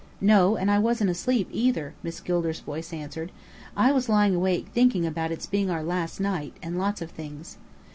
"No, 0.19 0.57
and 0.57 0.71
I 0.71 0.79
wasn't 0.79 1.11
asleep 1.11 1.47
either," 1.51 1.93
Miss 2.01 2.21
Gilder's 2.21 2.61
voice 2.61 2.91
answered. 2.91 3.31
"I 3.77 3.91
was 3.91 4.09
lying 4.09 4.33
awake 4.33 4.65
thinking 4.73 5.05
about 5.05 5.31
its 5.31 5.45
being 5.45 5.69
our 5.69 5.83
last 5.83 6.19
night 6.19 6.57
and 6.63 6.75
lots 6.79 7.03
of 7.03 7.11
things." 7.11 7.57